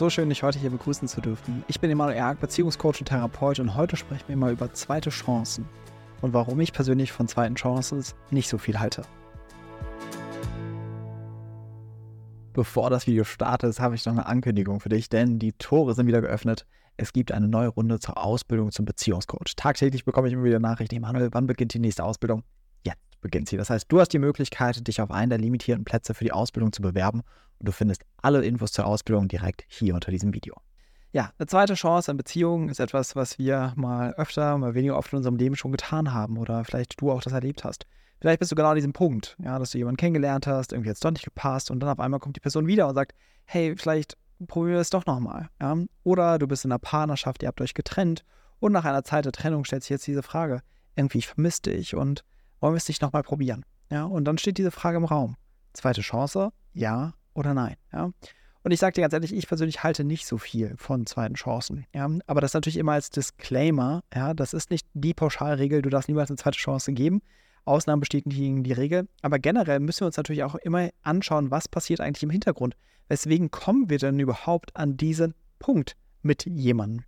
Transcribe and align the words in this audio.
So 0.00 0.08
schön, 0.08 0.30
dich 0.30 0.42
heute 0.42 0.58
hier 0.58 0.70
begrüßen 0.70 1.08
zu 1.08 1.20
dürfen. 1.20 1.62
Ich 1.68 1.78
bin 1.78 1.90
Emanuel 1.90 2.16
Erk, 2.16 2.40
Beziehungscoach 2.40 3.00
und 3.00 3.08
Therapeut 3.10 3.60
und 3.60 3.74
heute 3.74 3.98
sprechen 3.98 4.24
wir 4.28 4.36
mal 4.38 4.50
über 4.50 4.72
zweite 4.72 5.10
Chancen 5.10 5.68
und 6.22 6.32
warum 6.32 6.58
ich 6.60 6.72
persönlich 6.72 7.12
von 7.12 7.28
zweiten 7.28 7.54
Chancen 7.54 8.02
nicht 8.30 8.48
so 8.48 8.56
viel 8.56 8.80
halte. 8.80 9.02
Bevor 12.54 12.88
das 12.88 13.06
Video 13.06 13.24
startet, 13.24 13.78
habe 13.78 13.94
ich 13.94 14.06
noch 14.06 14.14
eine 14.14 14.24
Ankündigung 14.24 14.80
für 14.80 14.88
dich, 14.88 15.10
denn 15.10 15.38
die 15.38 15.52
Tore 15.52 15.94
sind 15.94 16.06
wieder 16.06 16.22
geöffnet. 16.22 16.64
Es 16.96 17.12
gibt 17.12 17.30
eine 17.30 17.48
neue 17.48 17.68
Runde 17.68 18.00
zur 18.00 18.16
Ausbildung 18.16 18.72
zum 18.72 18.86
Beziehungscoach. 18.86 19.54
Tagtäglich 19.54 20.06
bekomme 20.06 20.28
ich 20.28 20.32
immer 20.32 20.44
wieder 20.44 20.60
Nachrichten, 20.60 20.94
Emanuel, 20.94 21.28
wann 21.32 21.46
beginnt 21.46 21.74
die 21.74 21.78
nächste 21.78 22.04
Ausbildung? 22.04 22.42
Jetzt 23.20 23.32
beginnt 23.32 23.48
sie. 23.50 23.58
Das 23.58 23.68
heißt, 23.68 23.84
du 23.92 24.00
hast 24.00 24.14
die 24.14 24.18
Möglichkeit, 24.18 24.86
dich 24.88 25.02
auf 25.02 25.10
einen 25.10 25.28
der 25.28 25.38
limitierten 25.38 25.84
Plätze 25.84 26.14
für 26.14 26.24
die 26.24 26.32
Ausbildung 26.32 26.72
zu 26.72 26.80
bewerben 26.80 27.20
und 27.58 27.68
du 27.68 27.72
findest 27.72 28.02
alle 28.22 28.42
Infos 28.42 28.72
zur 28.72 28.86
Ausbildung 28.86 29.28
direkt 29.28 29.64
hier 29.68 29.94
unter 29.94 30.10
diesem 30.10 30.32
Video. 30.32 30.54
Ja, 31.12 31.30
eine 31.38 31.46
zweite 31.46 31.74
Chance 31.74 32.10
an 32.10 32.16
Beziehungen 32.16 32.70
ist 32.70 32.80
etwas, 32.80 33.16
was 33.16 33.38
wir 33.38 33.74
mal 33.76 34.14
öfter, 34.14 34.56
mal 34.56 34.74
weniger 34.74 34.96
oft 34.96 35.12
in 35.12 35.18
unserem 35.18 35.36
Leben 35.36 35.54
schon 35.54 35.70
getan 35.70 36.14
haben 36.14 36.38
oder 36.38 36.64
vielleicht 36.64 36.98
du 36.98 37.10
auch 37.10 37.20
das 37.20 37.34
erlebt 37.34 37.62
hast. 37.62 37.84
Vielleicht 38.22 38.38
bist 38.38 38.52
du 38.52 38.56
genau 38.56 38.70
an 38.70 38.76
diesem 38.76 38.94
Punkt, 38.94 39.36
ja, 39.42 39.58
dass 39.58 39.72
du 39.72 39.78
jemanden 39.78 39.98
kennengelernt 39.98 40.46
hast, 40.46 40.72
irgendwie 40.72 40.88
es 40.88 41.00
doch 41.00 41.10
nicht 41.10 41.24
gepasst 41.24 41.70
und 41.70 41.80
dann 41.80 41.90
auf 41.90 42.00
einmal 42.00 42.20
kommt 42.20 42.36
die 42.36 42.40
Person 42.40 42.66
wieder 42.66 42.88
und 42.88 42.94
sagt, 42.94 43.14
hey, 43.44 43.76
vielleicht 43.76 44.16
probier 44.46 44.78
es 44.78 44.88
doch 44.88 45.04
nochmal. 45.04 45.50
Ja? 45.60 45.76
Oder 46.04 46.38
du 46.38 46.46
bist 46.46 46.64
in 46.64 46.72
einer 46.72 46.78
Partnerschaft, 46.78 47.42
ihr 47.42 47.48
habt 47.48 47.60
euch 47.60 47.74
getrennt 47.74 48.24
und 48.60 48.72
nach 48.72 48.86
einer 48.86 49.04
Zeit 49.04 49.26
der 49.26 49.32
Trennung 49.32 49.66
stellt 49.66 49.82
sich 49.82 49.90
jetzt 49.90 50.06
diese 50.06 50.22
Frage, 50.22 50.62
irgendwie, 50.96 51.18
ich 51.18 51.26
vermisse 51.26 51.62
dich 51.62 51.94
und 51.94 52.24
wollen 52.60 52.74
wir 52.74 52.78
es 52.78 52.88
nicht 52.88 53.02
nochmal 53.02 53.22
probieren? 53.22 53.64
Ja, 53.90 54.04
und 54.04 54.24
dann 54.24 54.38
steht 54.38 54.58
diese 54.58 54.70
Frage 54.70 54.98
im 54.98 55.04
Raum. 55.04 55.36
Zweite 55.72 56.00
Chance, 56.00 56.52
ja 56.72 57.14
oder 57.34 57.54
nein. 57.54 57.76
Ja? 57.92 58.12
Und 58.62 58.72
ich 58.72 58.78
sage 58.78 58.94
dir 58.94 59.00
ganz 59.00 59.14
ehrlich, 59.14 59.34
ich 59.34 59.48
persönlich 59.48 59.82
halte 59.82 60.04
nicht 60.04 60.26
so 60.26 60.36
viel 60.38 60.74
von 60.76 61.06
zweiten 61.06 61.34
Chancen. 61.34 61.86
Ja? 61.94 62.08
Aber 62.26 62.40
das 62.40 62.54
natürlich 62.54 62.76
immer 62.76 62.92
als 62.92 63.10
Disclaimer. 63.10 64.02
Ja? 64.14 64.34
Das 64.34 64.52
ist 64.52 64.70
nicht 64.70 64.86
die 64.94 65.14
Pauschalregel, 65.14 65.82
du 65.82 65.90
darfst 65.90 66.08
niemals 66.08 66.30
eine 66.30 66.36
zweite 66.36 66.58
Chance 66.58 66.92
geben. 66.92 67.22
Ausnahmen 67.64 68.00
bestätigen 68.00 68.62
die 68.62 68.72
Regel. 68.72 69.08
Aber 69.22 69.38
generell 69.38 69.80
müssen 69.80 70.00
wir 70.00 70.06
uns 70.06 70.16
natürlich 70.16 70.44
auch 70.44 70.54
immer 70.56 70.90
anschauen, 71.02 71.50
was 71.50 71.68
passiert 71.68 72.00
eigentlich 72.00 72.22
im 72.22 72.30
Hintergrund. 72.30 72.76
Weswegen 73.08 73.50
kommen 73.50 73.90
wir 73.90 73.98
denn 73.98 74.18
überhaupt 74.18 74.76
an 74.76 74.96
diesen 74.96 75.34
Punkt 75.58 75.96
mit 76.22 76.46
jemandem? 76.46 77.04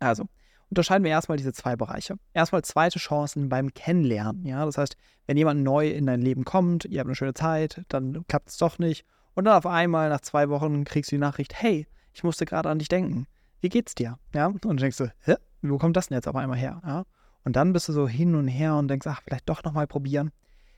Also, 0.00 0.28
unterscheiden 0.70 1.04
wir 1.04 1.10
erstmal 1.10 1.38
diese 1.38 1.52
zwei 1.52 1.76
Bereiche. 1.76 2.18
Erstmal 2.34 2.62
zweite 2.62 2.98
Chancen 2.98 3.48
beim 3.48 3.72
Kennenlernen. 3.72 4.44
Ja? 4.44 4.64
Das 4.64 4.78
heißt, 4.78 4.96
wenn 5.26 5.36
jemand 5.36 5.62
neu 5.62 5.88
in 5.88 6.06
dein 6.06 6.20
Leben 6.20 6.44
kommt, 6.44 6.84
ihr 6.84 7.00
habt 7.00 7.08
eine 7.08 7.14
schöne 7.14 7.34
Zeit, 7.34 7.82
dann 7.88 8.26
klappt 8.28 8.50
es 8.50 8.58
doch 8.58 8.78
nicht. 8.78 9.04
Und 9.34 9.44
dann 9.44 9.56
auf 9.56 9.66
einmal 9.66 10.08
nach 10.08 10.20
zwei 10.20 10.48
Wochen 10.48 10.84
kriegst 10.84 11.12
du 11.12 11.16
die 11.16 11.20
Nachricht, 11.20 11.54
hey, 11.54 11.86
ich 12.12 12.24
musste 12.24 12.44
gerade 12.44 12.68
an 12.68 12.78
dich 12.78 12.88
denken. 12.88 13.26
Wie 13.60 13.68
geht's 13.68 13.94
dir? 13.94 14.18
Ja? 14.34 14.46
Und 14.46 14.80
denkst 14.80 14.98
du, 14.98 15.12
Hä? 15.20 15.36
wo 15.62 15.78
kommt 15.78 15.96
das 15.96 16.08
denn 16.08 16.16
jetzt 16.16 16.28
auf 16.28 16.36
einmal 16.36 16.58
her? 16.58 16.80
Ja? 16.84 17.04
Und 17.44 17.56
dann 17.56 17.72
bist 17.72 17.88
du 17.88 17.92
so 17.92 18.08
hin 18.08 18.34
und 18.34 18.48
her 18.48 18.76
und 18.76 18.88
denkst, 18.88 19.06
ach, 19.06 19.22
vielleicht 19.24 19.48
doch 19.48 19.64
nochmal 19.64 19.86
probieren. 19.86 20.32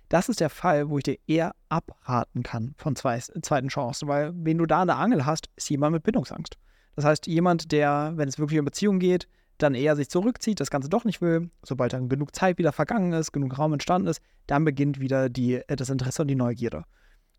Das 0.08 0.28
ist 0.28 0.40
der 0.40 0.50
Fall, 0.50 0.90
wo 0.90 0.98
ich 0.98 1.04
dir 1.04 1.18
eher 1.26 1.54
abraten 1.68 2.42
kann 2.42 2.74
von 2.76 2.96
zwei, 2.96 3.18
zweiten 3.18 3.68
Chancen, 3.68 4.08
weil 4.08 4.32
wenn 4.34 4.58
du 4.58 4.66
da 4.66 4.82
eine 4.82 4.96
Angel 4.96 5.24
hast, 5.24 5.50
ist 5.56 5.70
jemand 5.70 5.92
mit 5.94 6.02
Bindungsangst. 6.02 6.58
Das 6.96 7.04
heißt, 7.04 7.26
jemand, 7.28 7.70
der, 7.70 8.12
wenn 8.16 8.28
es 8.28 8.38
wirklich 8.38 8.58
um 8.58 8.64
Beziehung 8.64 8.98
geht, 8.98 9.28
dann 9.62 9.74
eher 9.74 9.96
sich 9.96 10.08
zurückzieht, 10.08 10.60
das 10.60 10.70
Ganze 10.70 10.88
doch 10.88 11.04
nicht 11.04 11.20
will, 11.20 11.50
sobald 11.62 11.92
dann 11.92 12.08
genug 12.08 12.34
Zeit 12.34 12.58
wieder 12.58 12.72
vergangen 12.72 13.12
ist, 13.12 13.32
genug 13.32 13.58
Raum 13.58 13.72
entstanden 13.72 14.08
ist, 14.08 14.20
dann 14.46 14.64
beginnt 14.64 15.00
wieder 15.00 15.28
die, 15.28 15.54
äh, 15.54 15.76
das 15.76 15.90
Interesse 15.90 16.22
und 16.22 16.28
die 16.28 16.34
Neugierde. 16.34 16.84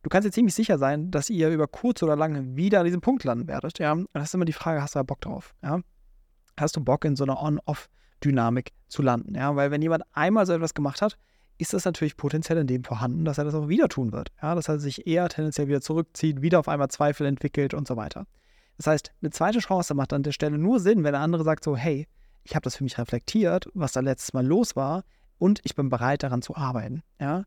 Du 0.03 0.09
kannst 0.09 0.27
dir 0.27 0.31
ziemlich 0.31 0.55
sicher 0.55 0.77
sein, 0.79 1.11
dass 1.11 1.29
ihr 1.29 1.49
über 1.49 1.67
kurz 1.67 2.01
oder 2.01 2.15
lang 2.15 2.55
wieder 2.55 2.79
an 2.79 2.85
diesem 2.85 3.01
Punkt 3.01 3.23
landen 3.23 3.47
werdet. 3.47 3.77
Ja? 3.79 3.91
Und 3.91 4.07
das 4.13 4.29
ist 4.29 4.33
immer 4.33 4.45
die 4.45 4.53
Frage, 4.53 4.81
hast 4.81 4.95
du 4.95 4.99
da 4.99 5.03
Bock 5.03 5.21
drauf? 5.21 5.53
Ja? 5.61 5.81
Hast 6.59 6.75
du 6.75 6.83
Bock 6.83 7.05
in 7.05 7.15
so 7.15 7.23
einer 7.23 7.41
On-Off-Dynamik 7.41 8.71
zu 8.87 9.03
landen? 9.03 9.35
Ja? 9.35 9.55
Weil 9.55 9.69
wenn 9.69 9.81
jemand 9.81 10.03
einmal 10.13 10.45
so 10.47 10.53
etwas 10.53 10.73
gemacht 10.73 11.01
hat, 11.01 11.17
ist 11.59 11.73
das 11.73 11.85
natürlich 11.85 12.17
potenziell 12.17 12.57
in 12.57 12.65
dem 12.65 12.83
vorhanden, 12.83 13.25
dass 13.25 13.37
er 13.37 13.43
das 13.43 13.53
auch 13.53 13.67
wieder 13.67 13.89
tun 13.89 14.11
wird. 14.11 14.31
Ja? 14.41 14.55
Dass 14.55 14.67
er 14.67 14.79
sich 14.79 15.05
eher 15.05 15.29
tendenziell 15.29 15.67
wieder 15.67 15.81
zurückzieht, 15.81 16.41
wieder 16.41 16.59
auf 16.59 16.67
einmal 16.67 16.89
Zweifel 16.89 17.27
entwickelt 17.27 17.75
und 17.75 17.87
so 17.87 17.95
weiter. 17.95 18.25
Das 18.77 18.87
heißt, 18.87 19.11
eine 19.21 19.31
zweite 19.31 19.59
Chance 19.59 19.93
macht 19.93 20.13
an 20.13 20.23
der 20.23 20.31
Stelle 20.31 20.57
nur 20.57 20.79
Sinn, 20.79 21.03
wenn 21.03 21.13
der 21.13 21.21
andere 21.21 21.43
sagt 21.43 21.63
so, 21.63 21.77
hey, 21.77 22.07
ich 22.43 22.55
habe 22.55 22.63
das 22.63 22.75
für 22.75 22.83
mich 22.83 22.97
reflektiert, 22.97 23.69
was 23.73 23.91
da 23.91 23.99
letztes 23.99 24.33
Mal 24.33 24.45
los 24.45 24.75
war 24.75 25.03
und 25.37 25.59
ich 25.63 25.75
bin 25.75 25.89
bereit 25.89 26.23
daran 26.23 26.41
zu 26.41 26.55
arbeiten. 26.55 27.03
Ja? 27.19 27.45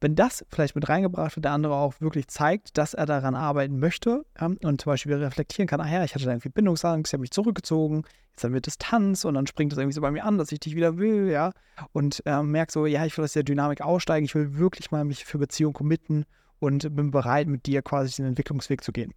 Wenn 0.00 0.16
das 0.16 0.44
vielleicht 0.50 0.74
mit 0.74 0.88
reingebracht 0.88 1.36
wird, 1.36 1.44
der 1.44 1.52
andere 1.52 1.74
auch 1.74 2.00
wirklich 2.00 2.28
zeigt, 2.28 2.76
dass 2.76 2.92
er 2.92 3.06
daran 3.06 3.34
arbeiten 3.34 3.78
möchte 3.78 4.26
ja, 4.38 4.46
und 4.46 4.80
zum 4.80 4.90
Beispiel 4.90 5.14
reflektieren 5.14 5.66
kann, 5.66 5.80
ah 5.80 5.90
ja, 5.90 6.04
ich 6.04 6.14
hatte 6.14 6.24
da 6.24 6.32
irgendwie 6.32 6.50
Bindungsangst, 6.50 7.10
ich 7.10 7.14
habe 7.14 7.22
mich 7.22 7.30
zurückgezogen, 7.30 8.04
jetzt 8.32 8.44
haben 8.44 8.52
wir 8.52 8.60
Distanz 8.60 9.24
und 9.24 9.34
dann 9.34 9.46
springt 9.46 9.72
das 9.72 9.78
irgendwie 9.78 9.94
so 9.94 10.02
bei 10.02 10.10
mir 10.10 10.24
an, 10.24 10.36
dass 10.36 10.52
ich 10.52 10.60
dich 10.60 10.74
wieder 10.74 10.98
will, 10.98 11.30
ja, 11.30 11.52
und 11.92 12.22
äh, 12.26 12.42
merke 12.42 12.72
so, 12.72 12.84
ja, 12.84 13.06
ich 13.06 13.16
will 13.16 13.24
aus 13.24 13.32
der 13.32 13.44
Dynamik 13.44 13.80
aussteigen, 13.80 14.26
ich 14.26 14.34
will 14.34 14.58
wirklich 14.58 14.90
mal 14.90 15.04
mich 15.04 15.24
für 15.24 15.38
Beziehung 15.38 15.72
committen 15.72 16.26
und 16.58 16.94
bin 16.94 17.10
bereit, 17.10 17.46
mit 17.46 17.64
dir 17.64 17.80
quasi 17.80 18.16
den 18.16 18.26
Entwicklungsweg 18.26 18.84
zu 18.84 18.92
gehen 18.92 19.14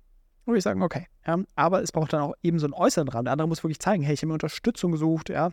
würde 0.48 0.58
ich 0.58 0.64
sagen, 0.64 0.82
okay. 0.82 1.08
Ja, 1.26 1.38
aber 1.56 1.82
es 1.82 1.92
braucht 1.92 2.14
dann 2.14 2.22
auch 2.22 2.34
eben 2.42 2.60
so 2.60 2.66
einen 2.66 2.74
äußeren 2.74 3.08
Rahmen. 3.10 3.26
Der 3.26 3.34
andere 3.34 3.48
muss 3.48 3.64
wirklich 3.64 3.80
zeigen, 3.80 4.04
hey, 4.04 4.14
ich 4.14 4.22
habe 4.22 4.28
mir 4.28 4.34
Unterstützung 4.34 4.92
gesucht, 4.92 5.30
ja. 5.30 5.52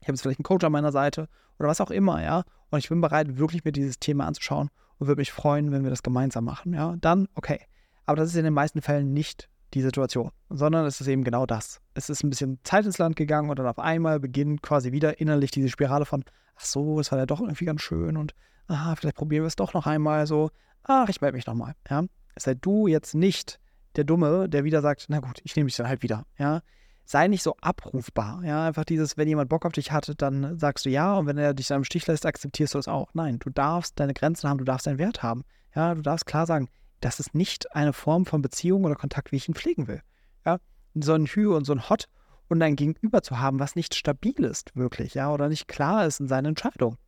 Ich 0.00 0.06
habe 0.06 0.12
jetzt 0.12 0.22
vielleicht 0.22 0.38
einen 0.38 0.44
Coach 0.44 0.64
an 0.64 0.72
meiner 0.72 0.92
Seite 0.92 1.28
oder 1.58 1.68
was 1.68 1.80
auch 1.80 1.90
immer, 1.90 2.22
ja. 2.22 2.44
Und 2.70 2.78
ich 2.78 2.88
bin 2.88 3.00
bereit, 3.00 3.38
wirklich 3.38 3.64
mir 3.64 3.72
dieses 3.72 3.98
Thema 3.98 4.26
anzuschauen 4.26 4.70
und 4.98 5.06
würde 5.06 5.20
mich 5.20 5.32
freuen, 5.32 5.72
wenn 5.72 5.82
wir 5.82 5.90
das 5.90 6.02
gemeinsam 6.02 6.44
machen, 6.44 6.74
ja. 6.74 6.96
Dann, 7.00 7.28
okay. 7.34 7.60
Aber 8.06 8.16
das 8.16 8.28
ist 8.28 8.36
in 8.36 8.44
den 8.44 8.54
meisten 8.54 8.82
Fällen 8.82 9.12
nicht 9.12 9.48
die 9.74 9.82
Situation, 9.82 10.30
sondern 10.48 10.86
es 10.86 11.00
ist 11.00 11.08
eben 11.08 11.24
genau 11.24 11.44
das. 11.44 11.80
Es 11.94 12.08
ist 12.08 12.22
ein 12.22 12.30
bisschen 12.30 12.58
Zeit 12.64 12.86
ins 12.86 12.98
Land 12.98 13.16
gegangen 13.16 13.50
und 13.50 13.58
dann 13.58 13.66
auf 13.66 13.78
einmal 13.78 14.18
beginnt 14.18 14.62
quasi 14.62 14.92
wieder 14.92 15.20
innerlich 15.20 15.50
diese 15.50 15.68
Spirale 15.68 16.06
von, 16.06 16.24
ach 16.56 16.64
so, 16.64 17.00
es 17.00 17.12
war 17.12 17.18
ja 17.18 17.26
doch 17.26 17.40
irgendwie 17.40 17.66
ganz 17.66 17.82
schön 17.82 18.16
und 18.16 18.34
aha, 18.66 18.96
vielleicht 18.96 19.16
probieren 19.16 19.42
wir 19.42 19.48
es 19.48 19.56
doch 19.56 19.74
noch 19.74 19.86
einmal 19.86 20.26
so, 20.26 20.50
ach, 20.84 21.08
ich 21.08 21.20
melde 21.20 21.36
mich 21.36 21.46
nochmal, 21.46 21.74
ja. 21.90 22.04
Sei 22.36 22.54
du 22.54 22.86
jetzt 22.86 23.14
nicht 23.14 23.58
der 23.96 24.04
Dumme, 24.04 24.48
der 24.48 24.64
wieder 24.64 24.80
sagt, 24.80 25.06
na 25.08 25.20
gut, 25.20 25.40
ich 25.44 25.56
nehme 25.56 25.66
dich 25.66 25.76
dann 25.76 25.88
halt 25.88 26.02
wieder, 26.02 26.26
ja. 26.38 26.62
Sei 27.04 27.26
nicht 27.26 27.42
so 27.42 27.56
abrufbar, 27.60 28.44
ja. 28.44 28.66
Einfach 28.66 28.84
dieses, 28.84 29.16
wenn 29.16 29.28
jemand 29.28 29.48
Bock 29.48 29.64
auf 29.64 29.72
dich 29.72 29.92
hat, 29.92 30.12
dann 30.18 30.58
sagst 30.58 30.84
du 30.84 30.90
ja 30.90 31.16
und 31.16 31.26
wenn 31.26 31.38
er 31.38 31.54
dich 31.54 31.68
dann 31.68 31.78
im 31.78 31.84
Stich 31.84 32.06
lässt, 32.06 32.26
akzeptierst 32.26 32.74
du 32.74 32.78
es 32.78 32.88
auch. 32.88 33.14
Nein, 33.14 33.38
du 33.38 33.50
darfst 33.50 33.98
deine 33.98 34.14
Grenzen 34.14 34.48
haben, 34.48 34.58
du 34.58 34.64
darfst 34.64 34.86
deinen 34.86 34.98
Wert 34.98 35.22
haben, 35.22 35.44
ja. 35.74 35.94
Du 35.94 36.02
darfst 36.02 36.26
klar 36.26 36.46
sagen, 36.46 36.68
das 37.00 37.20
ist 37.20 37.34
nicht 37.34 37.74
eine 37.74 37.92
Form 37.92 38.26
von 38.26 38.42
Beziehung 38.42 38.84
oder 38.84 38.94
Kontakt, 38.94 39.32
wie 39.32 39.36
ich 39.36 39.48
ihn 39.48 39.54
pflegen 39.54 39.88
will, 39.88 40.02
ja. 40.44 40.58
So 40.94 41.14
ein 41.14 41.26
Hü 41.26 41.54
und 41.54 41.64
so 41.64 41.72
ein 41.72 41.88
Hot 41.88 42.08
und 42.48 42.62
ein 42.62 42.76
Gegenüber 42.76 43.22
zu 43.22 43.38
haben, 43.38 43.58
was 43.58 43.76
nicht 43.76 43.94
stabil 43.94 44.44
ist, 44.44 44.74
wirklich, 44.74 45.14
ja, 45.14 45.32
oder 45.32 45.48
nicht 45.48 45.68
klar 45.68 46.06
ist 46.06 46.20
in 46.20 46.28
seinen 46.28 46.46
Entscheidungen. 46.46 46.98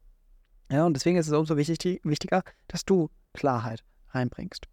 Ja, 0.71 0.87
und 0.87 0.95
deswegen 0.95 1.17
ist 1.17 1.27
es 1.27 1.33
umso 1.33 1.57
wichtig, 1.57 2.01
wichtiger, 2.05 2.43
dass 2.69 2.85
du 2.85 3.11
Klarheit 3.33 3.83
reinbringst. 4.11 4.67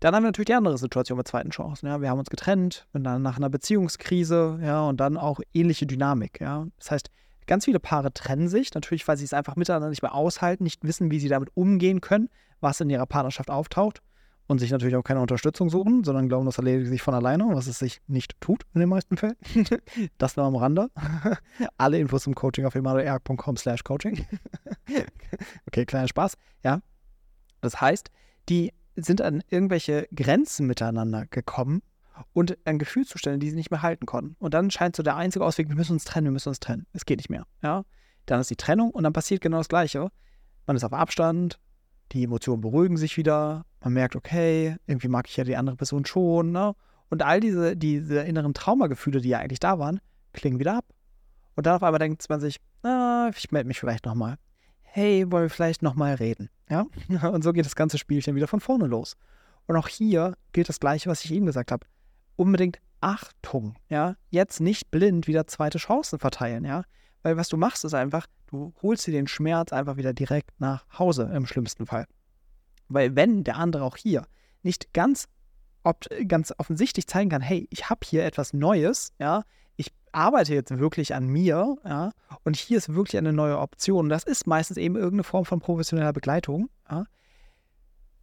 Dann 0.00 0.14
haben 0.14 0.22
wir 0.22 0.28
natürlich 0.28 0.46
die 0.46 0.54
andere 0.54 0.78
Situation 0.78 1.18
mit 1.18 1.26
zweiten 1.26 1.50
Chancen. 1.50 1.86
Ja. 1.86 2.00
Wir 2.00 2.10
haben 2.10 2.18
uns 2.18 2.30
getrennt, 2.30 2.86
dann 2.92 3.22
nach 3.22 3.36
einer 3.36 3.50
Beziehungskrise, 3.50 4.58
ja, 4.62 4.82
und 4.82 4.98
dann 4.98 5.16
auch 5.16 5.40
ähnliche 5.52 5.86
Dynamik. 5.86 6.40
Ja. 6.40 6.66
Das 6.78 6.90
heißt, 6.90 7.10
ganz 7.46 7.64
viele 7.64 7.80
Paare 7.80 8.12
trennen 8.12 8.48
sich, 8.48 8.72
natürlich, 8.74 9.06
weil 9.08 9.16
sie 9.16 9.24
es 9.24 9.32
einfach 9.32 9.56
miteinander 9.56 9.88
nicht 9.88 10.02
mehr 10.02 10.14
aushalten, 10.14 10.64
nicht 10.64 10.84
wissen, 10.84 11.10
wie 11.10 11.18
sie 11.18 11.28
damit 11.28 11.50
umgehen 11.54 12.00
können, 12.00 12.28
was 12.60 12.80
in 12.80 12.90
ihrer 12.90 13.06
Partnerschaft 13.06 13.50
auftaucht 13.50 14.00
und 14.48 14.58
sich 14.58 14.70
natürlich 14.70 14.96
auch 14.96 15.02
keine 15.02 15.20
Unterstützung 15.20 15.68
suchen, 15.68 16.04
sondern 16.04 16.28
glauben, 16.28 16.46
das 16.46 16.58
erledigt 16.58 16.88
sich 16.88 17.02
von 17.02 17.14
alleine, 17.14 17.44
was 17.52 17.66
es 17.66 17.78
sich 17.78 18.00
nicht 18.06 18.40
tut 18.40 18.62
in 18.74 18.80
den 18.80 18.88
meisten 18.88 19.16
Fällen. 19.16 19.36
das 20.18 20.36
nur 20.36 20.46
am 20.46 20.56
Rande. 20.56 20.90
Alle 21.76 21.98
Infos 21.98 22.22
zum 22.22 22.34
Coaching 22.34 22.64
auf 22.64 22.74
emanuelerg.com 22.74 23.56
slash 23.56 23.84
coaching. 23.84 24.26
okay, 25.66 25.84
kleiner 25.84 26.08
Spaß. 26.08 26.34
Ja. 26.64 26.80
Das 27.60 27.80
heißt, 27.80 28.10
die 28.48 28.72
sind 29.04 29.20
an 29.20 29.42
irgendwelche 29.48 30.08
Grenzen 30.14 30.66
miteinander 30.66 31.26
gekommen 31.26 31.82
und 32.32 32.58
an 32.64 32.78
Gefühlszustände, 32.78 33.38
die 33.38 33.50
sie 33.50 33.56
nicht 33.56 33.70
mehr 33.70 33.82
halten 33.82 34.06
konnten. 34.06 34.36
Und 34.38 34.54
dann 34.54 34.70
scheint 34.70 34.96
so 34.96 35.02
der 35.02 35.16
einzige 35.16 35.44
Ausweg, 35.44 35.68
wir 35.68 35.76
müssen 35.76 35.92
uns 35.92 36.04
trennen, 36.04 36.26
wir 36.26 36.32
müssen 36.32 36.48
uns 36.48 36.60
trennen. 36.60 36.86
Es 36.92 37.06
geht 37.06 37.18
nicht 37.18 37.30
mehr. 37.30 37.46
Ja? 37.62 37.84
Dann 38.26 38.40
ist 38.40 38.50
die 38.50 38.56
Trennung 38.56 38.90
und 38.90 39.04
dann 39.04 39.12
passiert 39.12 39.40
genau 39.40 39.58
das 39.58 39.68
Gleiche. 39.68 40.10
Man 40.66 40.76
ist 40.76 40.84
auf 40.84 40.92
Abstand, 40.92 41.58
die 42.12 42.24
Emotionen 42.24 42.60
beruhigen 42.60 42.96
sich 42.96 43.16
wieder, 43.16 43.64
man 43.82 43.92
merkt, 43.92 44.16
okay, 44.16 44.76
irgendwie 44.86 45.08
mag 45.08 45.28
ich 45.28 45.36
ja 45.36 45.44
die 45.44 45.56
andere 45.56 45.76
Person 45.76 46.04
schon. 46.04 46.52
Ne? 46.52 46.74
Und 47.10 47.22
all 47.22 47.40
diese, 47.40 47.76
diese 47.76 48.20
inneren 48.20 48.54
Traumagefühle, 48.54 49.20
die 49.20 49.28
ja 49.28 49.38
eigentlich 49.38 49.60
da 49.60 49.78
waren, 49.78 50.00
klingen 50.32 50.58
wieder 50.58 50.76
ab. 50.76 50.84
Und 51.54 51.66
dann 51.66 51.76
auf 51.76 51.82
einmal 51.82 51.98
denkt 51.98 52.28
man 52.28 52.40
sich, 52.40 52.60
ah, 52.82 53.30
ich 53.34 53.50
melde 53.50 53.68
mich 53.68 53.78
vielleicht 53.78 54.06
nochmal 54.06 54.38
hey, 54.98 55.30
wollen 55.30 55.44
wir 55.44 55.50
vielleicht 55.50 55.82
nochmal 55.82 56.14
reden? 56.14 56.50
Ja? 56.68 56.86
Und 57.30 57.42
so 57.42 57.52
geht 57.52 57.64
das 57.64 57.76
ganze 57.76 57.98
Spielchen 57.98 58.34
wieder 58.34 58.48
von 58.48 58.60
vorne 58.60 58.86
los. 58.86 59.16
Und 59.66 59.76
auch 59.76 59.88
hier 59.88 60.36
gilt 60.52 60.68
das 60.68 60.80
Gleiche, 60.80 61.08
was 61.08 61.24
ich 61.24 61.32
eben 61.32 61.46
gesagt 61.46 61.70
habe. 61.70 61.86
Unbedingt 62.36 62.78
Achtung, 63.00 63.76
ja. 63.88 64.16
Jetzt 64.30 64.60
nicht 64.60 64.90
blind 64.90 65.28
wieder 65.28 65.46
zweite 65.46 65.78
Chancen 65.78 66.18
verteilen, 66.18 66.64
ja. 66.64 66.82
Weil 67.22 67.36
was 67.36 67.48
du 67.48 67.56
machst, 67.56 67.84
ist 67.84 67.94
einfach, 67.94 68.26
du 68.48 68.72
holst 68.82 69.06
dir 69.06 69.12
den 69.12 69.28
Schmerz 69.28 69.72
einfach 69.72 69.96
wieder 69.96 70.12
direkt 70.12 70.50
nach 70.58 70.84
Hause 70.98 71.30
im 71.32 71.46
schlimmsten 71.46 71.86
Fall. 71.86 72.06
Weil 72.88 73.14
wenn 73.14 73.44
der 73.44 73.56
andere 73.56 73.84
auch 73.84 73.96
hier 73.96 74.26
nicht 74.62 74.92
ganz 74.92 75.28
ganz 76.26 76.52
offensichtlich 76.58 77.06
zeigen 77.06 77.30
kann, 77.30 77.40
hey, 77.40 77.66
ich 77.70 77.88
habe 77.88 78.00
hier 78.04 78.24
etwas 78.24 78.52
Neues, 78.52 79.12
ja, 79.18 79.44
ich 79.76 79.92
arbeite 80.12 80.54
jetzt 80.54 80.76
wirklich 80.78 81.14
an 81.14 81.26
mir, 81.26 81.76
ja, 81.84 82.10
und 82.44 82.56
hier 82.56 82.78
ist 82.78 82.94
wirklich 82.94 83.18
eine 83.18 83.32
neue 83.32 83.58
Option. 83.58 84.08
Das 84.08 84.24
ist 84.24 84.46
meistens 84.46 84.76
eben 84.76 84.96
irgendeine 84.96 85.24
Form 85.24 85.44
von 85.44 85.60
professioneller 85.60 86.12
Begleitung, 86.12 86.68
ja, 86.90 87.04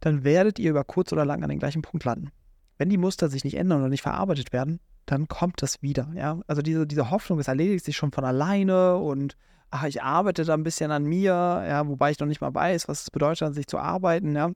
dann 0.00 0.24
werdet 0.24 0.58
ihr 0.58 0.70
über 0.70 0.84
kurz 0.84 1.12
oder 1.12 1.24
lang 1.24 1.42
an 1.42 1.48
den 1.48 1.58
gleichen 1.58 1.82
Punkt 1.82 2.04
landen. 2.04 2.30
Wenn 2.78 2.90
die 2.90 2.98
Muster 2.98 3.28
sich 3.28 3.44
nicht 3.44 3.56
ändern 3.56 3.80
oder 3.80 3.88
nicht 3.88 4.02
verarbeitet 4.02 4.52
werden, 4.52 4.80
dann 5.06 5.28
kommt 5.28 5.62
das 5.62 5.82
wieder. 5.82 6.10
Ja? 6.14 6.40
Also 6.46 6.62
diese, 6.62 6.86
diese 6.86 7.10
Hoffnung, 7.10 7.38
es 7.38 7.48
erledigt 7.48 7.84
sich 7.84 7.96
schon 7.96 8.12
von 8.12 8.24
alleine 8.24 8.96
und 8.96 9.36
ach, 9.70 9.84
ich 9.84 10.02
arbeite 10.02 10.44
da 10.44 10.54
ein 10.54 10.62
bisschen 10.62 10.90
an 10.90 11.04
mir, 11.04 11.32
ja, 11.32 11.86
wobei 11.88 12.10
ich 12.10 12.18
noch 12.18 12.26
nicht 12.26 12.40
mal 12.40 12.54
weiß, 12.54 12.88
was 12.88 13.02
es 13.02 13.10
bedeutet, 13.10 13.42
an 13.42 13.54
sich 13.54 13.66
zu 13.66 13.78
arbeiten, 13.78 14.34
ja. 14.34 14.50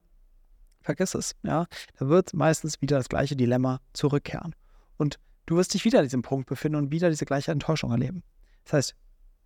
Vergiss 0.81 1.13
es, 1.15 1.35
ja. 1.43 1.65
Da 1.97 2.07
wird 2.07 2.33
meistens 2.33 2.81
wieder 2.81 2.97
das 2.97 3.09
gleiche 3.09 3.35
Dilemma 3.35 3.79
zurückkehren. 3.93 4.55
Und 4.97 5.19
du 5.45 5.57
wirst 5.57 5.73
dich 5.73 5.85
wieder 5.85 5.99
an 5.99 6.05
diesem 6.05 6.21
Punkt 6.21 6.47
befinden 6.47 6.77
und 6.77 6.91
wieder 6.91 7.09
diese 7.09 7.25
gleiche 7.25 7.51
Enttäuschung 7.51 7.91
erleben. 7.91 8.23
Das 8.63 8.73
heißt, 8.73 8.95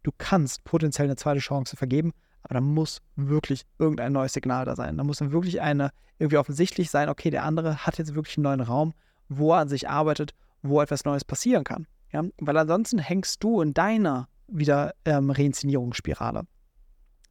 du 0.03 0.11
kannst 0.17 0.63
potenziell 0.63 1.07
eine 1.07 1.15
zweite 1.15 1.39
Chance 1.39 1.75
vergeben, 1.75 2.13
aber 2.43 2.55
da 2.55 2.61
muss 2.61 3.01
wirklich 3.15 3.65
irgendein 3.79 4.13
neues 4.13 4.33
Signal 4.33 4.65
da 4.65 4.75
sein. 4.75 4.97
Da 4.97 5.03
muss 5.03 5.17
dann 5.17 5.31
wirklich 5.31 5.61
eine 5.61 5.91
irgendwie 6.19 6.37
offensichtlich 6.37 6.89
sein, 6.89 7.09
okay, 7.09 7.29
der 7.29 7.43
andere 7.43 7.85
hat 7.85 7.97
jetzt 7.97 8.15
wirklich 8.15 8.37
einen 8.37 8.43
neuen 8.43 8.61
Raum, 8.61 8.93
wo 9.29 9.53
er 9.53 9.59
an 9.59 9.67
sich 9.67 9.89
arbeitet, 9.89 10.33
wo 10.61 10.81
etwas 10.81 11.05
Neues 11.05 11.25
passieren 11.25 11.63
kann. 11.63 11.87
Ja? 12.11 12.23
Weil 12.39 12.57
ansonsten 12.57 12.99
hängst 12.99 13.43
du 13.43 13.61
in 13.61 13.73
deiner 13.73 14.27
wieder 14.47 14.93
ähm, 15.05 15.31
Reinszenierungsspirale. 15.31 16.45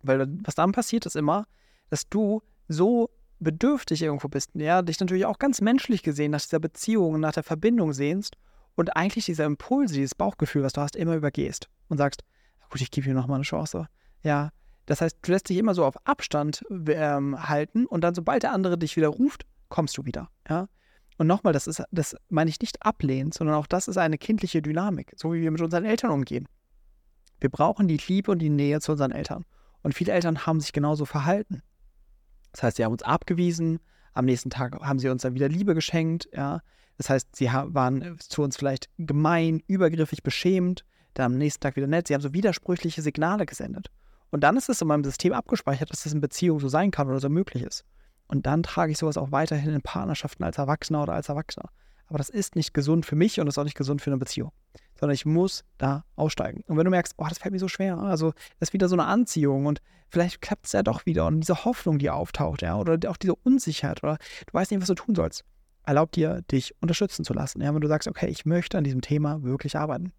Weil 0.03 0.27
was 0.43 0.55
dann 0.55 0.73
passiert, 0.73 1.07
ist 1.07 1.17
immer, 1.17 1.47
dass 1.91 2.09
du 2.09 2.43
so 2.69 3.11
bedürftig 3.39 4.03
irgendwo 4.03 4.29
bist, 4.29 4.51
ja, 4.55 4.83
dich 4.83 4.99
natürlich 5.01 5.27
auch 5.27 5.39
ganz 5.39 5.61
menschlich 5.61 6.03
gesehen 6.03 6.33
nach 6.33 6.41
dieser 6.41 6.59
Beziehung, 6.59 7.21
nach 7.21 7.33
der 7.33 7.43
Verbindung 7.43 7.93
sehnst 7.93 8.37
und 8.77 8.97
eigentlich 8.97 9.27
diese 9.27 9.45
Impulse, 9.45 9.95
dieses 9.95 10.15
Bauchgefühl, 10.15 10.63
was 10.63 10.73
du 10.73 10.81
hast, 10.81 10.97
immer 10.97 11.15
übergehst 11.15 11.69
und 11.89 11.99
sagst, 11.99 12.25
gut, 12.71 12.81
ich 12.81 12.91
gebe 12.91 13.07
dir 13.07 13.15
nochmal 13.15 13.37
eine 13.37 13.45
Chance. 13.45 13.89
Ja, 14.23 14.51
das 14.87 15.01
heißt, 15.01 15.19
du 15.23 15.33
lässt 15.33 15.49
dich 15.49 15.57
immer 15.57 15.75
so 15.75 15.85
auf 15.85 15.97
Abstand 16.07 16.65
ähm, 16.89 17.49
halten 17.49 17.87
und 17.87 18.03
dann, 18.03 18.15
sobald 18.15 18.43
der 18.43 18.53
andere 18.53 18.77
dich 18.77 18.97
wieder 18.97 19.09
ruft, 19.09 19.47
kommst 19.69 19.97
du 19.97 20.05
wieder. 20.05 20.29
Ja? 20.49 20.69
Und 21.17 21.27
nochmal, 21.27 21.53
das 21.53 21.67
ist, 21.67 21.83
das 21.91 22.17
meine 22.29 22.51
ich 22.51 22.61
nicht 22.61 22.85
ablehnt, 22.85 23.35
sondern 23.35 23.57
auch 23.57 23.67
das 23.67 23.89
ist 23.89 23.97
eine 23.97 24.19
kindliche 24.19 24.61
Dynamik, 24.61 25.13
so 25.17 25.33
wie 25.33 25.41
wir 25.41 25.51
mit 25.51 25.61
unseren 25.61 25.85
Eltern 25.85 26.11
umgehen. 26.11 26.49
Wir 27.41 27.51
brauchen 27.51 27.89
die 27.89 28.01
Liebe 28.09 28.31
und 28.31 28.41
die 28.41 28.51
Nähe 28.51 28.81
zu 28.81 28.93
unseren 28.93 29.13
Eltern. 29.13 29.45
Und 29.83 29.95
viele 29.95 30.13
Eltern 30.13 30.47
haben 30.47 30.61
sich 30.61 30.73
genauso 30.73 31.05
verhalten. 31.05 31.63
Das 32.53 32.63
heißt, 32.63 32.77
sie 32.77 32.85
haben 32.85 32.93
uns 32.93 33.03
abgewiesen, 33.03 33.81
am 34.15 34.25
nächsten 34.25 34.51
Tag 34.51 34.81
haben 34.81 34.99
sie 34.99 35.09
uns 35.09 35.23
dann 35.23 35.35
wieder 35.35 35.49
Liebe 35.49 35.75
geschenkt, 35.75 36.29
ja. 36.33 36.61
Das 36.97 37.11
heißt, 37.11 37.35
sie 37.35 37.47
waren 37.47 38.17
zu 38.21 38.43
uns 38.43 38.57
vielleicht 38.57 38.89
gemein, 38.99 39.61
übergriffig, 39.67 40.23
beschämt, 40.23 40.85
dann 41.15 41.33
am 41.33 41.39
nächsten 41.39 41.61
Tag 41.61 41.75
wieder 41.75 41.89
nett. 41.89 42.07
Sie 42.07 42.15
haben 42.15 42.21
so 42.23 42.33
widersprüchliche 42.33 43.03
Signale 43.03 43.47
gesendet. 43.47 43.91
Und 44.31 44.41
dann 44.41 44.57
ist 44.57 44.69
es 44.69 44.81
in 44.81 44.89
meinem 44.89 45.05
System 45.05 45.33
abgespeichert, 45.33 45.91
dass 45.91 46.05
das 46.05 46.13
in 46.13 46.21
Beziehung 46.21 46.61
so 46.61 46.69
sein 46.69 46.93
kann 46.93 47.09
oder 47.09 47.19
so 47.19 47.29
möglich 47.29 47.65
ist. 47.65 47.85
Und 48.29 48.47
dann 48.47 48.63
trage 48.63 48.93
ich 48.93 48.99
sowas 48.99 49.17
auch 49.17 49.33
weiterhin 49.33 49.75
in 49.75 49.83
Partnerschaften 49.83 50.45
als 50.45 50.59
Erwachsener 50.59 51.03
oder 51.03 51.15
als 51.15 51.29
Erwachsener. 51.29 51.69
Aber 52.07 52.19
das 52.19 52.29
ist 52.29 52.57
nicht 52.57 52.75
gesund 52.75 53.07
für 53.07 53.17
mich 53.17 53.41
und 53.41 53.47
das 53.47 53.55
ist 53.55 53.59
auch 53.59 53.65
nicht 53.65 53.77
gesund 53.77 54.03
für 54.03 54.11
eine 54.11 54.19
Beziehung. 54.19 54.53
Sondern 54.99 55.15
ich 55.15 55.27
muss 55.27 55.65
da 55.79 56.05
aussteigen. 56.17 56.63
Und 56.67 56.77
wenn 56.77 56.85
du 56.85 56.91
merkst, 56.91 57.17
boah, 57.17 57.29
das 57.29 57.39
fällt 57.39 57.53
mir 57.53 57.59
so 57.59 57.69
schwer, 57.69 57.99
also 57.99 58.33
das 58.59 58.69
ist 58.69 58.73
wieder 58.73 58.89
so 58.89 58.95
eine 58.95 59.07
Anziehung 59.07 59.67
und 59.67 59.81
vielleicht 60.09 60.41
klappt 60.41 60.67
es 60.67 60.73
ja 60.73 60.83
doch 60.83 61.07
wieder 61.07 61.27
und 61.27 61.41
diese 61.41 61.65
Hoffnung, 61.65 61.99
die 61.99 62.11
auftaucht, 62.11 62.63
ja, 62.63 62.77
oder 62.77 62.99
auch 63.11 63.17
diese 63.17 63.35
Unsicherheit 63.35 64.03
oder 64.03 64.19
du 64.47 64.53
weißt 64.53 64.71
nicht, 64.71 64.81
was 64.81 64.89
du 64.89 64.95
tun 64.95 65.15
sollst, 65.15 65.45
erlaub 65.85 66.13
dir, 66.13 66.43
dich 66.43 66.75
unterstützen 66.81 67.25
zu 67.25 67.35
lassen. 67.35 67.61
Ja, 67.61 67.75
wenn 67.75 67.81
du 67.81 67.89
sagst, 67.89 68.09
okay, 68.09 68.29
ich 68.29 68.45
möchte 68.45 68.79
an 68.79 68.85
diesem 68.85 69.01
Thema 69.01 69.43
wirklich 69.43 69.77
arbeiten. 69.77 70.13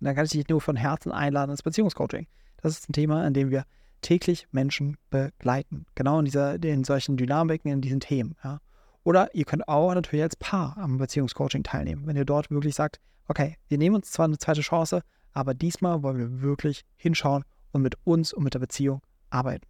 Und 0.00 0.04
dann 0.04 0.14
kann 0.14 0.24
ich 0.24 0.30
dich 0.30 0.48
nur 0.48 0.60
von 0.60 0.76
Herzen 0.76 1.12
einladen 1.12 1.50
ins 1.50 1.62
Beziehungscoaching. 1.62 2.26
Das 2.62 2.72
ist 2.72 2.88
ein 2.88 2.92
Thema, 2.92 3.22
an 3.22 3.34
dem 3.34 3.50
wir 3.50 3.64
täglich 4.00 4.46
Menschen 4.52 4.96
begleiten. 5.10 5.86
Genau 5.94 6.18
in, 6.18 6.24
dieser, 6.24 6.62
in 6.62 6.84
solchen 6.84 7.16
Dynamiken, 7.16 7.70
in 7.70 7.80
diesen 7.80 8.00
Themen. 8.00 8.36
Ja. 8.44 8.60
Oder 9.08 9.34
ihr 9.34 9.46
könnt 9.46 9.66
auch 9.68 9.94
natürlich 9.94 10.22
als 10.22 10.36
Paar 10.36 10.76
am 10.76 10.98
Beziehungscoaching 10.98 11.62
teilnehmen, 11.62 12.06
wenn 12.06 12.14
ihr 12.14 12.26
dort 12.26 12.50
wirklich 12.50 12.74
sagt, 12.74 13.00
okay, 13.26 13.56
wir 13.68 13.78
nehmen 13.78 13.96
uns 13.96 14.10
zwar 14.10 14.26
eine 14.26 14.36
zweite 14.36 14.60
Chance, 14.60 15.00
aber 15.32 15.54
diesmal 15.54 16.02
wollen 16.02 16.18
wir 16.18 16.42
wirklich 16.42 16.84
hinschauen 16.98 17.42
und 17.72 17.80
mit 17.80 17.94
uns 18.04 18.34
und 18.34 18.44
mit 18.44 18.52
der 18.52 18.58
Beziehung 18.58 19.00
arbeiten. 19.30 19.66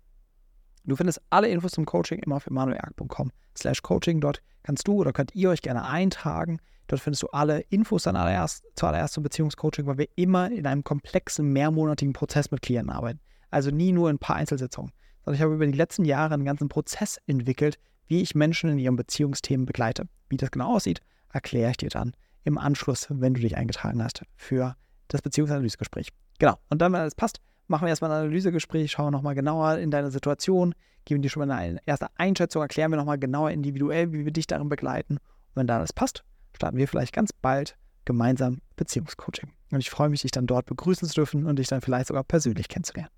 Du 0.83 0.97
findest 0.97 1.23
alle 1.31 1.47
Infos 1.47 1.71
zum 1.71 1.85
Coaching 1.85 2.19
immer 2.19 2.35
auf 2.35 2.49
emanuelerg.com 2.49 3.31
slash 3.57 3.81
coaching. 3.81 4.21
Dort 4.21 4.43
kannst 4.65 4.89
du 4.89 4.95
oder 4.95 5.13
könnt 5.13 5.33
ihr 5.37 5.51
euch 5.51 5.63
gerne 5.63 5.85
eintragen. 5.85 6.59
Dort 6.89 7.01
findest 7.01 7.23
du 7.23 7.29
alle 7.29 7.61
Infos 7.71 8.03
dann 8.03 8.17
allererst, 8.17 8.65
zuallererst 8.75 9.15
zum 9.15 9.23
Beziehungscoaching, 9.23 9.87
weil 9.87 9.99
wir 9.99 10.09
immer 10.17 10.51
in 10.51 10.67
einem 10.67 10.83
komplexen, 10.83 11.53
mehrmonatigen 11.53 12.13
Prozess 12.13 12.51
mit 12.51 12.61
Klienten 12.61 12.91
arbeiten. 12.91 13.21
Also 13.53 13.71
nie 13.71 13.93
nur 13.93 14.11
in 14.11 14.17
ein 14.17 14.19
paar 14.19 14.35
Einzelsitzungen. 14.35 14.91
Sondern 15.25 15.37
ich 15.37 15.43
habe 15.43 15.55
über 15.55 15.67
die 15.67 15.79
letzten 15.79 16.05
Jahre 16.05 16.35
einen 16.35 16.45
ganzen 16.45 16.69
Prozess 16.69 17.21
entwickelt, 17.27 17.79
wie 18.09 18.21
ich 18.21 18.35
Menschen 18.35 18.71
in 18.71 18.79
ihren 18.79 18.97
Beziehungsthemen 18.97 19.67
begleite. 19.67 20.09
Wie 20.29 20.37
das 20.37 20.51
genau 20.51 20.75
aussieht, 20.75 21.01
erkläre 21.33 21.71
ich 21.71 21.77
dir 21.77 21.91
dann 21.91 22.15
im 22.45 22.59
Anschluss, 22.59 23.07
wenn 23.11 23.35
du 23.35 23.41
dich 23.41 23.57
eingetragen 23.57 24.03
hast 24.03 24.23
für 24.37 24.75
das 25.09 25.23
Beziehungsanalysegespräch. 25.23 26.09
Genau. 26.39 26.57
Und 26.69 26.81
dann, 26.81 26.93
wenn 26.93 27.01
alles 27.01 27.15
passt, 27.15 27.41
machen 27.67 27.85
wir 27.85 27.91
erstmal 27.91 28.11
ein 28.11 28.25
Analysegespräch, 28.25 28.91
schauen 28.91 29.13
nochmal 29.13 29.35
genauer 29.35 29.79
in 29.79 29.91
deine 29.91 30.11
Situation, 30.11 30.75
geben 31.05 31.23
dir 31.23 31.29
schon 31.29 31.47
mal 31.47 31.55
eine 31.55 31.81
erste 31.87 32.09
Einschätzung, 32.17 32.63
erklären 32.63 32.91
wir 32.91 32.97
nochmal 32.97 33.19
genauer 33.19 33.51
individuell, 33.51 34.13
wie 34.13 34.25
wir 34.25 34.33
dich 34.33 34.47
darin 34.47 34.69
begleiten. 34.69 35.17
Und 35.17 35.57
wenn 35.57 35.67
da 35.67 35.77
alles 35.77 35.93
passt, 35.93 36.25
starten 36.55 36.77
wir 36.77 36.89
vielleicht 36.89 37.15
ganz 37.15 37.33
bald 37.33 37.77
gemeinsam 38.05 38.61
Beziehungscoaching. 38.77 39.51
Und 39.71 39.81
ich 39.81 39.91
freue 39.91 40.09
mich, 40.09 40.23
dich 40.23 40.31
dann 40.31 40.47
dort 40.47 40.67
begrüßen 40.67 41.07
zu 41.09 41.15
dürfen 41.15 41.47
und 41.47 41.59
dich 41.59 41.69
dann 41.69 41.83
vielleicht 41.83 42.09
sogar 42.09 42.25
persönlich 42.25 42.69
kennenzulernen. 42.69 43.11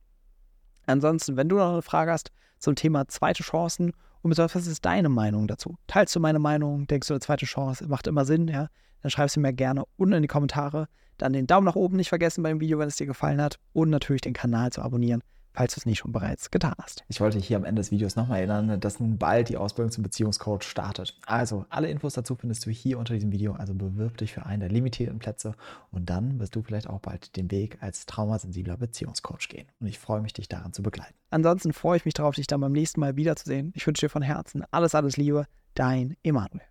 Ansonsten, 0.86 1.36
wenn 1.36 1.48
du 1.48 1.56
noch 1.56 1.72
eine 1.72 1.82
Frage 1.82 2.10
hast 2.10 2.32
zum 2.58 2.74
Thema 2.74 3.06
zweite 3.06 3.44
Chancen 3.44 3.92
und 4.22 4.30
besonders, 4.30 4.54
was 4.54 4.66
ist 4.66 4.84
deine 4.84 5.08
Meinung 5.08 5.46
dazu? 5.46 5.76
Teilst 5.86 6.14
du 6.14 6.20
meine 6.20 6.38
Meinung? 6.38 6.86
Denkst 6.86 7.08
du, 7.08 7.14
eine 7.14 7.20
zweite 7.20 7.46
Chance 7.46 7.86
macht 7.88 8.06
immer 8.06 8.24
Sinn? 8.24 8.48
Ja? 8.48 8.68
Dann 9.02 9.10
schreib 9.10 9.30
sie 9.30 9.40
mir 9.40 9.52
gerne 9.52 9.84
unten 9.96 10.14
in 10.14 10.22
die 10.22 10.28
Kommentare. 10.28 10.88
Dann 11.16 11.32
den 11.32 11.46
Daumen 11.46 11.66
nach 11.66 11.76
oben 11.76 11.96
nicht 11.96 12.08
vergessen 12.08 12.42
beim 12.42 12.60
Video, 12.60 12.78
wenn 12.78 12.88
es 12.88 12.96
dir 12.96 13.06
gefallen 13.06 13.40
hat. 13.40 13.58
Und 13.72 13.90
natürlich 13.90 14.22
den 14.22 14.32
Kanal 14.34 14.72
zu 14.72 14.82
abonnieren, 14.82 15.22
falls 15.52 15.74
du 15.74 15.80
es 15.80 15.86
nicht 15.86 15.98
schon 15.98 16.12
bereits 16.12 16.50
getan 16.50 16.74
hast. 16.78 17.04
Ich 17.08 17.20
wollte 17.20 17.38
hier 17.38 17.56
am 17.56 17.64
Ende 17.64 17.80
des 17.80 17.90
Videos 17.90 18.16
nochmal 18.16 18.38
erinnern, 18.38 18.80
dass 18.80 19.00
nun 19.00 19.18
bald 19.18 19.48
die 19.48 19.56
Ausbildung 19.56 19.90
zum 19.90 20.02
Beziehungscoach 20.02 20.62
startet. 20.62 21.18
Also, 21.26 21.66
alle 21.68 21.88
Infos 21.90 22.14
dazu 22.14 22.36
findest 22.36 22.66
du 22.66 22.70
hier 22.70 22.98
unter 22.98 23.14
diesem 23.14 23.32
Video. 23.32 23.52
Also 23.54 23.74
bewirb 23.74 24.16
dich 24.16 24.32
für 24.32 24.46
einen 24.46 24.60
der 24.60 24.68
limitierten 24.68 25.18
Plätze 25.18 25.54
und 25.90 26.10
dann 26.10 26.38
wirst 26.40 26.54
du 26.56 26.62
vielleicht 26.62 26.88
auch 26.88 27.00
bald 27.00 27.36
den 27.36 27.50
Weg 27.50 27.78
als 27.80 28.06
traumasensibler 28.06 28.76
Beziehungscoach 28.76 29.48
gehen. 29.48 29.66
Und 29.80 29.86
ich 29.86 29.98
freue 29.98 30.20
mich, 30.20 30.32
dich 30.32 30.48
daran 30.48 30.72
zu 30.72 30.82
begleiten. 30.82 31.14
Ansonsten 31.30 31.72
freue 31.72 31.96
ich 31.96 32.04
mich 32.04 32.14
darauf, 32.14 32.34
dich 32.34 32.46
dann 32.46 32.60
beim 32.60 32.72
nächsten 32.72 33.00
Mal 33.00 33.16
wiederzusehen. 33.16 33.72
Ich 33.74 33.86
wünsche 33.86 34.06
dir 34.06 34.10
von 34.10 34.22
Herzen 34.22 34.64
alles, 34.70 34.94
alles 34.94 35.16
Liebe. 35.16 35.46
Dein 35.74 36.16
Emanuel. 36.22 36.69